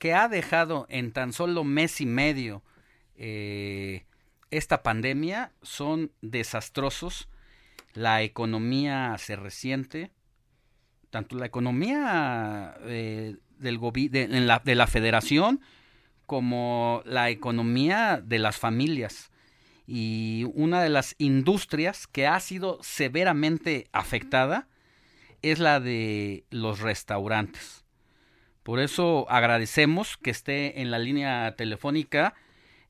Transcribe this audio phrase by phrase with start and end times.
[0.00, 2.64] que ha dejado en tan solo mes y medio
[3.16, 4.06] eh,
[4.50, 7.28] esta pandemia son desastrosos.
[7.92, 10.10] La economía se resiente,
[11.10, 13.78] tanto la economía eh, del
[14.10, 15.60] de, la, de la federación
[16.24, 19.30] como la economía de las familias.
[19.86, 24.66] Y una de las industrias que ha sido severamente afectada
[25.42, 27.84] es la de los restaurantes.
[28.70, 32.34] Por eso agradecemos que esté en la línea telefónica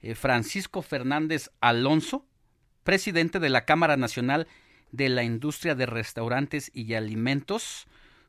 [0.02, 2.26] eh, Francisco Fernández Alonso,
[2.84, 4.46] presidente de la Cámara Nacional
[4.92, 7.86] de la Industria de Restaurantes y Alimentos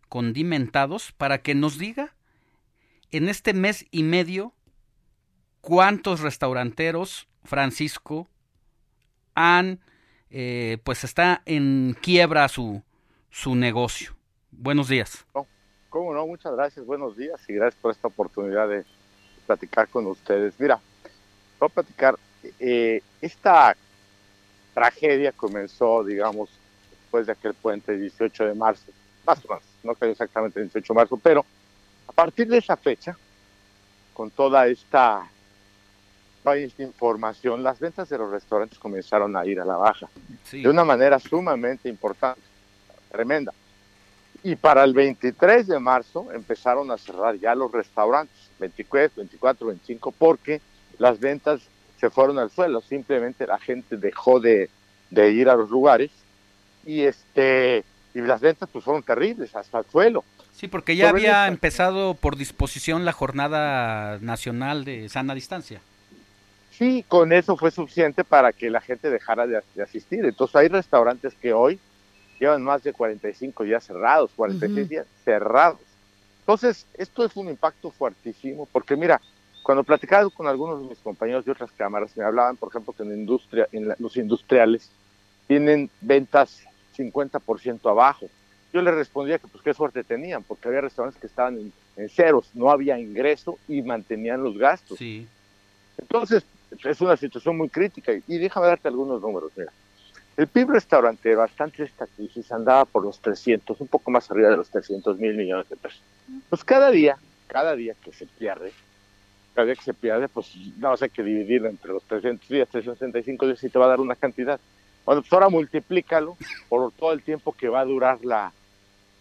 [0.08, 2.16] Condimentados, para que nos diga
[3.12, 4.54] en este mes y medio
[5.60, 8.30] cuántos restauranteros, Francisco,
[9.36, 9.82] han,
[10.30, 12.82] eh, pues está en quiebra su,
[13.30, 14.16] su negocio.
[14.52, 15.26] Buenos días.
[15.92, 18.86] Cómo no, muchas gracias, buenos días y gracias por esta oportunidad de
[19.46, 20.54] platicar con ustedes.
[20.58, 20.80] Mira,
[21.60, 22.18] voy a platicar,
[22.62, 23.76] eh, esta
[24.74, 26.50] tragedia comenzó, digamos,
[26.92, 28.86] después de aquel puente 18 de marzo,
[29.28, 31.46] más o menos, no creo exactamente el 18 de marzo, pero
[32.08, 33.18] a partir de esa fecha,
[34.14, 35.28] con toda esta,
[36.42, 40.08] toda esta información, las ventas de los restaurantes comenzaron a ir a la baja,
[40.54, 42.40] de una manera sumamente importante,
[43.12, 43.52] tremenda.
[44.44, 50.12] Y para el 23 de marzo empezaron a cerrar ya los restaurantes, 24, 24, 25,
[50.12, 50.62] porque
[50.98, 51.62] las ventas
[52.00, 52.82] se fueron al suelo.
[52.82, 54.70] Simplemente la gente dejó de,
[55.12, 56.10] ir a los lugares
[56.86, 57.84] y este
[58.14, 60.24] y las ventas pues fueron terribles hasta el suelo.
[60.54, 65.82] Sí, porque ya había empezado por disposición la jornada nacional de sana distancia.
[66.72, 70.26] Sí, con eso fue suficiente para que la gente dejara de asistir.
[70.26, 71.80] Entonces hay restaurantes que hoy
[72.42, 75.80] llevan más de 45 días cerrados, 46 días cerrados.
[76.40, 79.22] Entonces, esto es un impacto fuertísimo, porque mira,
[79.62, 83.04] cuando platicaba con algunos de mis compañeros de otras cámaras, me hablaban, por ejemplo, que
[83.04, 84.90] en, industria, en los industriales
[85.48, 86.64] tienen ventas
[86.98, 88.26] 50% abajo.
[88.74, 92.10] Yo les respondía que pues qué suerte tenían, porque había restaurantes que estaban en, en
[92.10, 94.98] ceros, no había ingreso y mantenían los gastos.
[94.98, 95.28] Sí.
[96.00, 96.44] Entonces,
[96.84, 98.14] es una situación muy crítica.
[98.14, 99.52] Y déjame darte algunos números.
[99.56, 99.72] Mira,
[100.42, 104.50] el PIB restaurantero antes de esta crisis andaba por los 300, un poco más arriba
[104.50, 106.02] de los 300 mil millones de pesos.
[106.50, 107.16] Pues cada día,
[107.46, 108.74] cada día que se pierde,
[109.54, 113.46] cada día que se pierde, pues no hay que dividirlo entre los 300 días, 365
[113.46, 114.60] días y te va a dar una cantidad.
[115.06, 116.36] Bueno, pues ahora multiplícalo
[116.70, 118.52] por todo el tiempo que va a durar la,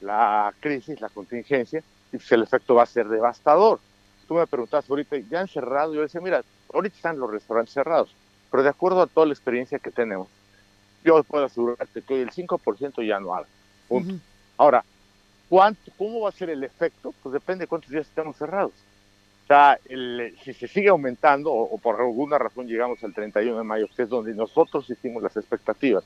[0.01, 1.83] la crisis, la contingencia,
[2.13, 3.79] y pues el efecto va a ser devastador.
[4.27, 5.93] Tú me preguntas ahorita, ¿ya han cerrado?
[5.93, 6.43] Yo decía, mira,
[6.73, 8.15] ahorita están los restaurantes cerrados,
[8.51, 10.29] pero de acuerdo a toda la experiencia que tenemos,
[11.05, 13.34] yo puedo asegurarte que el 5% ya no
[13.88, 14.15] Punto.
[14.56, 14.84] Ahora,
[15.49, 17.12] ¿cuánto, ¿cómo va a ser el efecto?
[17.22, 18.72] Pues depende de cuántos días estemos cerrados.
[19.44, 19.81] O sea,
[20.44, 24.09] si se sigue aumentando o, por alguna razón llegamos al 31 de mayo, que es
[24.09, 26.05] donde nosotros hicimos las expectativas,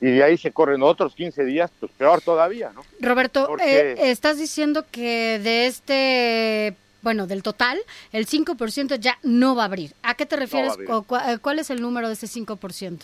[0.00, 2.82] y de ahí se corren otros 15 días, pues peor todavía, ¿no?
[2.98, 7.78] Roberto, eh, estás diciendo que de este, bueno, del total,
[8.10, 9.92] el 5% ya no va a abrir.
[10.02, 10.72] ¿A qué te refieres?
[10.88, 13.00] o ¿Cuál es el número de ese 5%?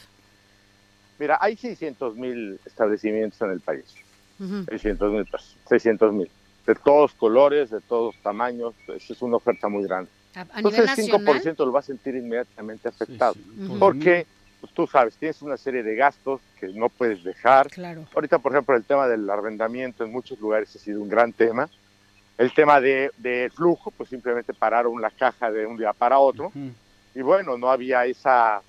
[1.18, 3.84] Mira, hay 600 mil establecimientos en el país.
[4.68, 5.26] 600 mil,
[5.68, 6.30] 600 mil.
[6.66, 8.74] De todos colores, de todos tamaños.
[8.88, 10.10] es una oferta muy grande.
[10.56, 13.34] Entonces el 5% lo va a sentir inmediatamente afectado.
[13.78, 14.26] Porque
[14.60, 17.68] pues, tú sabes, tienes una serie de gastos que no puedes dejar.
[17.70, 18.04] Claro.
[18.14, 21.69] Ahorita, por ejemplo, el tema del arrendamiento en muchos lugares ha sido un gran tema.
[22.37, 26.52] El tema de, de flujo, pues simplemente pararon la caja de un día para otro.
[27.14, 28.62] Y bueno, no había esa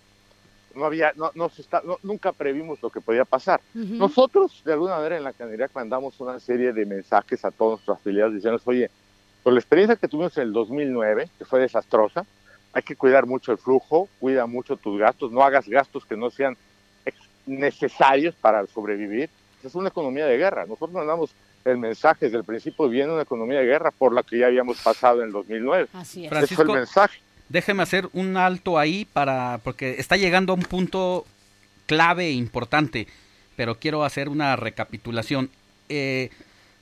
[0.79, 3.61] no había, no, no, se está, nunca previmos lo que podía pasar.
[3.73, 7.97] Nosotros, de alguna manera, en la Canarias mandamos una serie de mensajes a todos nuestros
[7.97, 8.89] afiliados diciendo, oye,
[9.43, 12.25] por la experiencia que tuvimos en el 2009, que fue desastrosa,
[12.73, 16.29] hay que cuidar mucho el flujo, cuida mucho tus gastos, no hagas gastos que no
[16.29, 16.57] sean
[17.45, 19.29] necesarios para sobrevivir.
[19.63, 20.65] Es una economía de guerra.
[20.65, 21.31] Nosotros mandamos
[21.65, 24.79] el mensaje desde el principio, viene una economía de guerra por la que ya habíamos
[24.81, 25.89] pasado en el 2009.
[25.93, 26.31] Así es.
[26.31, 27.19] Ese fue el mensaje
[27.49, 31.25] déjeme hacer un alto ahí para porque está llegando a un punto
[31.85, 33.07] clave e importante.
[33.55, 35.49] pero quiero hacer una recapitulación.
[35.89, 36.29] Eh,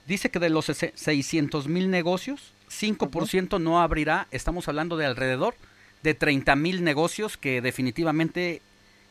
[0.06, 5.56] dice que de los 600 mil negocios, 5% no abrirá, estamos hablando de alrededor
[6.04, 8.62] de 30 mil negocios que definitivamente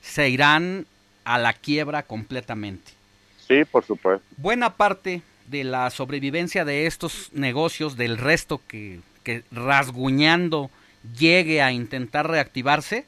[0.00, 0.86] se irán
[1.24, 2.92] a la quiebra completamente.
[3.48, 4.24] Sí, por supuesto.
[4.36, 10.70] Buena parte de la sobrevivencia de estos negocios, del resto que, que rasguñando
[11.18, 13.06] llegue a intentar reactivarse,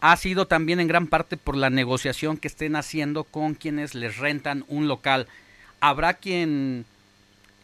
[0.00, 4.18] ha sido también en gran parte por la negociación que estén haciendo con quienes les
[4.18, 5.26] rentan un local.
[5.80, 6.84] Habrá quien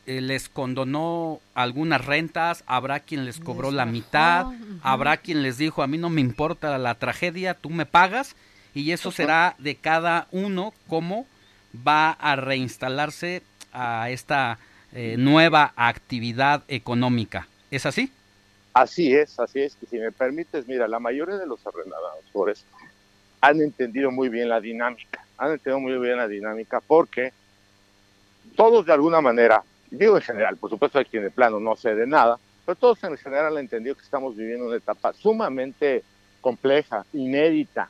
[0.07, 4.47] eh, les condonó algunas rentas, habrá quien les cobró la mitad,
[4.83, 8.35] habrá quien les dijo, a mí no me importa la tragedia, tú me pagas,
[8.75, 11.27] y eso será de cada uno cómo
[11.87, 14.59] va a reinstalarse a esta
[14.93, 17.49] eh, nueva actividad económica.
[17.71, 18.13] ¿Es así?
[18.75, 19.79] Así es, así es.
[19.81, 22.65] Y si me permites, mira, la mayoría de los arrendadores
[23.41, 27.33] han entendido muy bien la dinámica, han entendido muy bien la dinámica porque
[28.57, 31.95] todos de alguna manera, digo en general, por supuesto hay quien de plano no sé
[31.95, 36.03] de nada, pero todos en general han entendido que estamos viviendo una etapa sumamente
[36.41, 37.89] compleja, inédita,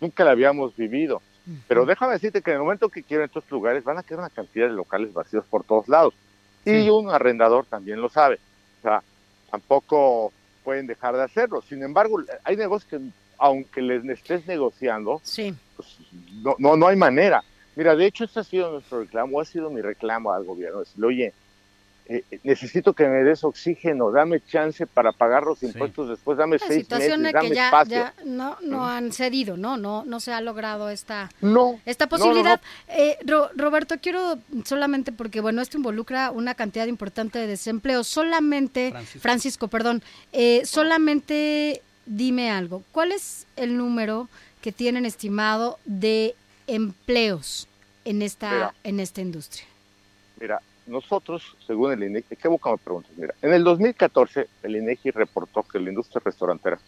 [0.00, 1.20] nunca la habíamos vivido.
[1.68, 4.30] Pero déjame decirte que en el momento que quiero estos lugares van a quedar una
[4.30, 6.12] cantidad de locales vacíos por todos lados.
[6.64, 8.40] Y un arrendador también lo sabe.
[8.80, 9.02] O sea,
[9.50, 10.32] tampoco
[10.64, 11.62] pueden dejar de hacerlo.
[11.62, 13.00] Sin embargo, hay negocios que,
[13.38, 15.54] aunque les estés negociando, sí.
[15.76, 15.96] pues,
[16.42, 17.42] no, no, no hay manera.
[17.76, 20.80] Mira, de hecho, este ha sido nuestro reclamo, ha sido mi reclamo al gobierno.
[20.80, 21.32] Decirle, oye,
[22.08, 26.88] eh, necesito que me des oxígeno, dame chance para pagar los impuestos después, dame seis
[26.88, 27.96] meses, dame que ya, espacio.
[27.96, 29.76] Ya no, no han cedido, ¿no?
[29.76, 31.30] No, no se ha logrado esta,
[31.84, 32.60] esta posibilidad.
[32.88, 33.18] eh,
[33.56, 38.04] Roberto, quiero solamente porque, bueno, esto involucra una cantidad importante de desempleo.
[38.04, 42.84] Solamente, Francisco, perdón, eh, solamente dime algo.
[42.92, 44.28] ¿Cuál es el número
[44.62, 46.36] que tienen estimado de
[46.68, 47.66] empleos
[48.04, 49.66] en esta, en esta industria?
[50.38, 53.12] Mira, nosotros, según el INEGI, ¿qué boca me preguntas?
[53.16, 56.78] Mira, en el 2014 el INEGI reportó que la industria restaurantera,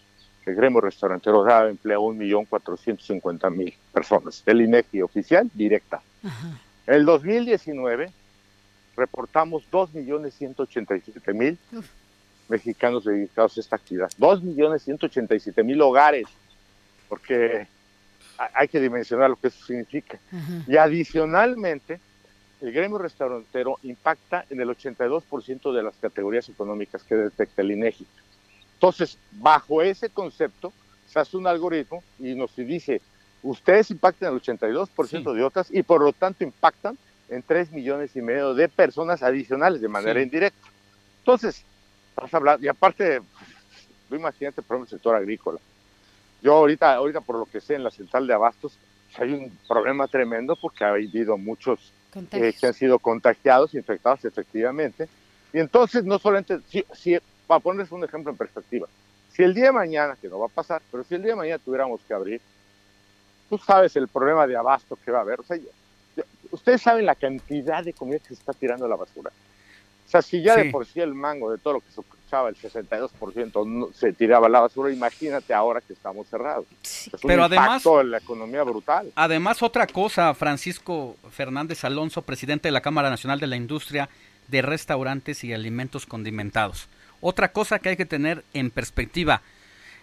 [0.46, 4.42] el gremio restaurantero daba empleo a 1.450.000 personas.
[4.46, 6.00] El INEGI oficial, directa.
[6.86, 8.10] En el 2019
[8.96, 11.58] reportamos 2.187.000
[12.48, 14.10] mexicanos dedicados a esta actividad.
[14.18, 16.26] 2.187.000 hogares,
[17.08, 17.66] porque
[18.54, 20.18] hay que dimensionar lo que eso significa.
[20.66, 22.00] Y adicionalmente,
[22.60, 28.06] el gremio restaurantero impacta en el 82% de las categorías económicas que detecta el INEGI.
[28.75, 30.72] Entonces, bajo ese concepto,
[31.06, 33.00] se hace un algoritmo y nos dice,
[33.43, 38.22] ustedes impactan el 82% de otras y por lo tanto impactan en 3 millones y
[38.22, 40.69] medio de personas adicionales de manera indirecta.
[41.20, 41.62] Entonces,
[42.16, 43.20] vas a hablar, y aparte,
[44.10, 45.58] imagínate, por ejemplo, el sector agrícola.
[46.43, 48.78] Yo ahorita, ahorita por lo que sé, en la central de abastos
[49.16, 55.08] hay un problema tremendo porque ha habido muchos eh, que han sido contagiados, infectados efectivamente.
[55.52, 58.87] Y entonces, no solamente, si, si, para ponerles un ejemplo en perspectiva,
[59.32, 61.37] si el día de mañana, que no va a pasar, pero si el día de
[61.37, 62.40] mañana tuviéramos que abrir,
[63.49, 65.40] tú sabes el problema de abasto que va a haber.
[65.40, 65.58] O sea,
[66.50, 69.31] ustedes saben la cantidad de comida que se está tirando a la basura.
[70.06, 72.56] O sea, si ya de por sí el mango de todo lo que se el
[72.56, 76.66] 62% se tiraba a la basura, imagínate ahora que estamos cerrados.
[77.22, 79.10] Pero además, en la economía brutal.
[79.14, 84.08] Además, otra cosa, Francisco Fernández Alonso, presidente de la Cámara Nacional de la Industria
[84.48, 86.88] de Restaurantes y Alimentos Condimentados.
[87.20, 89.43] Otra cosa que hay que tener en perspectiva.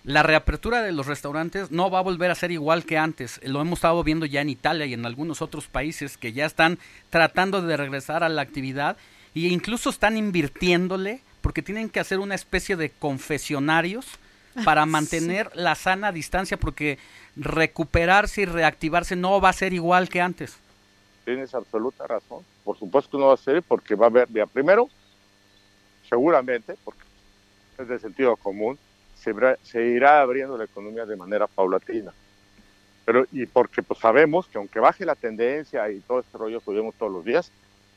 [0.03, 3.39] La reapertura de los restaurantes no va a volver a ser igual que antes.
[3.43, 6.77] Lo hemos estado viendo ya en Italia y en algunos otros países que ya están
[7.09, 8.97] tratando de regresar a la actividad
[9.33, 14.07] y incluso están invirtiéndole porque tienen que hacer una especie de confesionarios
[14.63, 16.97] para mantener la sana distancia porque
[17.35, 20.57] recuperarse y reactivarse no va a ser igual que antes.
[21.23, 22.43] Tienes absoluta razón.
[22.63, 24.89] Por supuesto que no va a ser porque va a haber, ya primero,
[26.09, 27.01] seguramente, porque
[27.77, 28.79] es de sentido común,
[29.13, 32.11] se, se irá abriendo la economía de manera paulatina.
[33.05, 36.71] Pero, y porque pues sabemos que aunque baje la tendencia y todo este rollo que
[36.71, 37.51] vemos todos los días,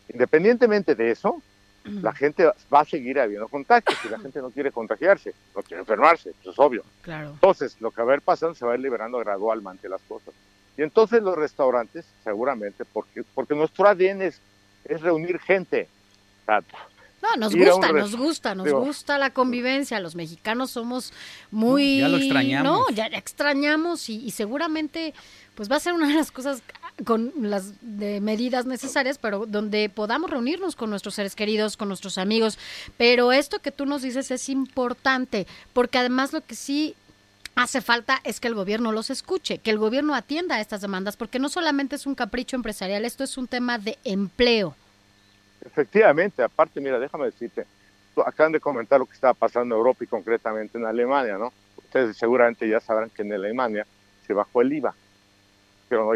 [0.08, 1.42] Independientemente de eso,
[2.02, 5.80] la gente va a seguir habiendo contagios y la gente no quiere contagiarse, no quiere
[5.80, 6.84] enfermarse, eso es obvio.
[7.04, 10.34] Entonces, lo que va a ir pasando se va a ir liberando gradualmente las cosas.
[10.76, 14.40] Y entonces los restaurantes, seguramente, porque, porque nuestro ADN es,
[14.84, 15.88] es reunir gente.
[17.36, 20.00] No, nos gusta, nos gusta, nos gusta la convivencia.
[20.00, 21.12] Los mexicanos somos
[21.50, 21.98] muy...
[21.98, 22.72] Ya lo extrañamos.
[22.72, 25.14] No, ya, extrañamos y, y, seguramente
[25.54, 26.62] pues va a ser una de las cosas
[27.04, 32.16] con las de medidas necesarias, pero donde podamos reunirnos con nuestros seres queridos, con nuestros
[32.16, 32.58] amigos.
[32.96, 36.94] Pero esto que tú nos dices es importante, porque además lo que sí
[37.56, 41.16] hace falta es que el gobierno los escuche, que el gobierno atienda a estas demandas,
[41.16, 44.76] porque no solamente es un capricho empresarial, esto es un tema de empleo.
[45.68, 47.66] Efectivamente, aparte, mira, déjame decirte,
[48.24, 51.52] acaban de comentar lo que estaba pasando en Europa y concretamente en Alemania, ¿no?
[51.76, 53.86] Ustedes seguramente ya sabrán que en Alemania
[54.26, 54.94] se bajó el IVA.
[55.88, 56.10] Pero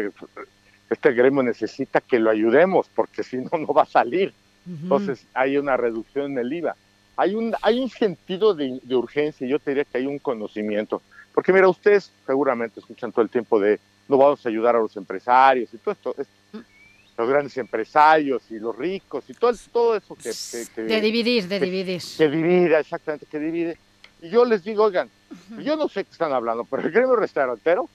[0.89, 4.33] este gremio necesita que lo ayudemos porque si no, no va a salir.
[4.65, 6.75] Entonces hay una reducción en el IVA.
[7.15, 11.01] Hay un, hay un sentido de, de urgencia, yo te diría que hay un conocimiento.
[11.33, 14.95] Porque mira, ustedes seguramente escuchan todo el tiempo de no vamos a ayudar a los
[14.97, 16.15] empresarios y todo esto,
[17.17, 22.01] los grandes empresarios y los ricos y todo, todo eso que, De dividir, de dividir.
[22.17, 23.77] Que divide, exactamente, que divide.
[24.21, 25.09] Y yo les digo, oigan,
[25.59, 27.89] yo no sé qué están hablando, pero el gremio restaurantero,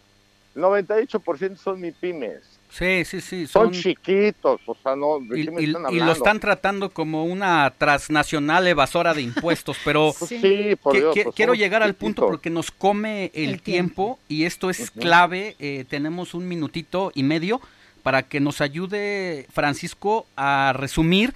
[0.55, 2.59] el 98% son mi pymes.
[2.71, 3.47] Sí, sí, sí.
[3.47, 5.19] Son, chiquitos, o sea, no.
[5.35, 11.35] Y, lo están tratando como una transnacional evasora de impuestos, pero pues sí, por pues
[11.35, 14.19] quiero llegar al punto porque nos come el, tiempo.
[14.29, 15.57] y esto es clave.
[15.59, 17.61] Eh, tenemos un minutito y medio
[18.03, 21.35] para que nos ayude Francisco a resumir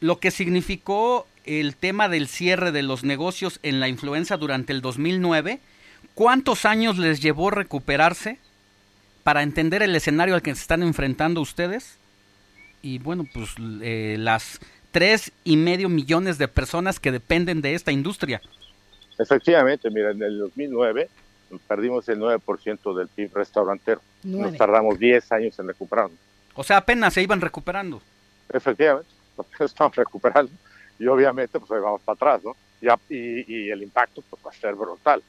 [0.00, 4.80] lo que significó el tema del cierre de los negocios en la influenza durante el
[4.80, 5.60] 2009.
[6.14, 8.38] ¿Cuántos años les llevó recuperarse?
[9.22, 11.98] para entender el escenario al que se están enfrentando ustedes
[12.82, 13.50] y bueno, pues
[13.82, 14.58] eh, las
[14.90, 18.40] tres y medio millones de personas que dependen de esta industria.
[19.18, 21.08] Efectivamente, mira, en el 2009
[21.66, 24.00] perdimos el 9% del PIB restaurantero.
[24.22, 26.18] Nos tardamos 10 años en recuperarnos.
[26.54, 28.00] O sea, apenas se iban recuperando.
[28.52, 29.10] Efectivamente,
[29.60, 30.52] estamos recuperando
[30.98, 32.56] y obviamente pues ahí vamos para atrás, ¿no?
[33.08, 35.22] Y, y el impacto pues va a ser brutal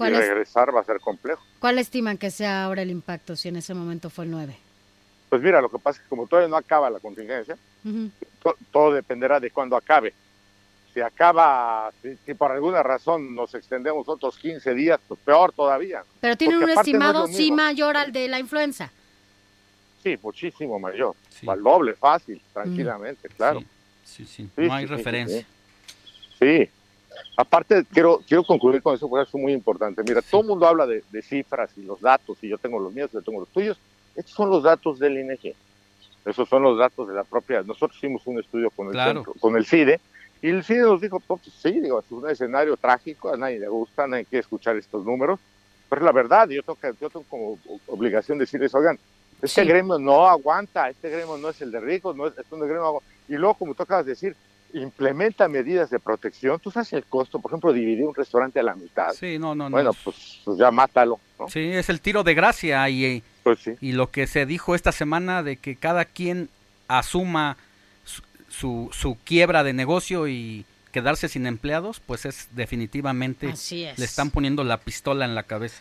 [0.00, 1.42] y regresar va a ser complejo.
[1.60, 4.56] ¿Cuál estiman que sea ahora el impacto si en ese momento fue el 9?
[5.28, 7.56] Pues mira, lo que pasa es que como todavía no acaba la contingencia,
[8.70, 10.12] todo dependerá de cuándo acabe.
[10.94, 11.92] Si acaba,
[12.24, 16.04] si, por alguna razón nos extendemos otros 15 días, pues peor todavía.
[16.20, 18.92] Pero tiene un estimado sí mayor al de la influenza.
[20.04, 21.16] Sí, muchísimo mayor.
[21.48, 23.64] Al doble, fácil, tranquilamente, claro.
[24.04, 25.44] Sí, sí, no hay referencia.
[26.38, 26.70] sí.
[27.36, 30.02] Aparte, quiero, quiero concluir con eso, porque es muy importante.
[30.04, 33.10] Mira, todo el mundo habla de, cifras y los datos, y yo tengo los míos,
[33.12, 33.76] yo tengo los tuyos.
[34.14, 35.54] Estos son los datos del INEGI.
[36.24, 37.62] Esos son los datos de la propia.
[37.62, 40.00] Nosotros hicimos un estudio con el, con el CIDE,
[40.44, 43.68] y el CIDE nos dijo: pues, sí, digo, es un escenario trágico, a nadie le
[43.68, 45.40] gusta, nadie quiere escuchar estos números,
[45.88, 48.98] pero es la verdad, yo tengo, que, yo tengo como obligación decirles: oigan,
[49.40, 52.60] este gremio no aguanta, este gremio no es el de ricos, no es, es un
[52.60, 53.02] gremio.
[53.26, 54.36] Y luego, como tú acabas de decir,
[54.74, 58.74] implementa medidas de protección, tú sabes el costo, por ejemplo, dividir un restaurante a la
[58.74, 59.14] mitad.
[59.14, 61.20] Sí, no, no, Bueno, pues, pues, ya mátalo.
[61.48, 65.42] Sí, es el tiro de gracia y, pues y lo que se dijo esta semana
[65.42, 66.50] de que cada quien
[66.86, 67.56] asuma
[68.58, 74.64] su, su, quiebra de negocio y quedarse sin empleados, pues es definitivamente le están poniendo
[74.64, 75.80] la pistola en la cabeza.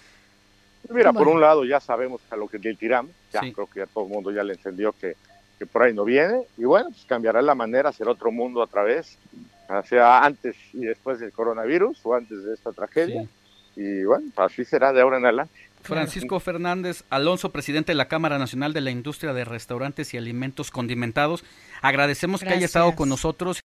[0.89, 3.85] Mira, por un lado ya sabemos a lo que le tiramos, ya creo que ya
[3.85, 5.15] todo el mundo ya le entendió que
[5.57, 8.67] que por ahí no viene, y bueno, pues cambiará la manera, será otro mundo a
[8.67, 9.17] través,
[9.87, 13.27] sea antes y después del coronavirus o antes de esta tragedia,
[13.75, 15.53] y bueno, así será de ahora en adelante.
[15.83, 20.71] Francisco Fernández Alonso, presidente de la Cámara Nacional de la Industria de Restaurantes y Alimentos
[20.71, 21.43] Condimentados.
[21.81, 23.59] Agradecemos que haya estado con nosotros.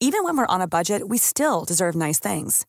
[0.00, 2.66] Even when we're on a budget, we still deserve nice things.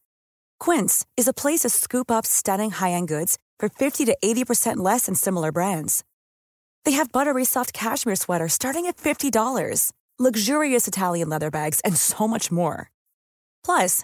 [0.59, 5.07] Quince is a place to scoop up stunning high-end goods for 50 to 80% less
[5.07, 6.03] than similar brands.
[6.85, 12.27] They have buttery soft cashmere sweaters starting at $50, luxurious Italian leather bags, and so
[12.27, 12.91] much more.
[13.65, 14.03] Plus,